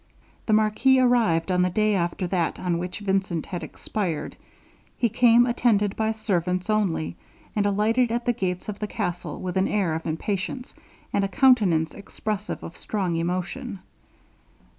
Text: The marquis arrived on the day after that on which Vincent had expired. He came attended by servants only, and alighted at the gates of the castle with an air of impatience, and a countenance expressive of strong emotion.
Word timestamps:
The 0.47 0.53
marquis 0.53 0.99
arrived 0.99 1.51
on 1.51 1.61
the 1.61 1.69
day 1.69 1.93
after 1.93 2.25
that 2.25 2.57
on 2.57 2.79
which 2.79 3.01
Vincent 3.01 3.45
had 3.45 3.61
expired. 3.61 4.35
He 4.97 5.09
came 5.09 5.45
attended 5.45 5.95
by 5.95 6.11
servants 6.13 6.71
only, 6.71 7.17
and 7.55 7.67
alighted 7.67 8.11
at 8.11 8.25
the 8.25 8.33
gates 8.33 8.67
of 8.67 8.79
the 8.79 8.87
castle 8.87 9.39
with 9.39 9.57
an 9.57 9.67
air 9.67 9.93
of 9.93 10.07
impatience, 10.07 10.73
and 11.13 11.23
a 11.23 11.27
countenance 11.27 11.93
expressive 11.93 12.63
of 12.63 12.75
strong 12.77 13.15
emotion. 13.17 13.77